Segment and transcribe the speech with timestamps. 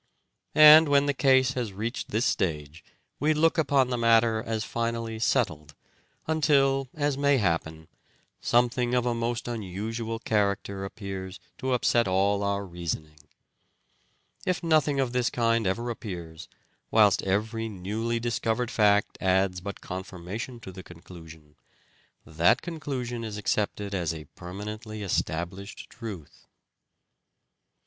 [0.55, 2.83] And when the case has reached this stage
[3.19, 5.75] we look upon the matter as finally settled,
[6.25, 7.87] until, as may happen,
[8.39, 13.19] something of a most unusual character appears to upset all our reasoning.
[14.43, 16.47] If nothing of this kind ever appears,
[16.89, 21.55] whilst every newly dis covered fact adds but confirmation to the conclusion,
[22.25, 26.47] that conclusion is accepted as a permanently estab lished truth.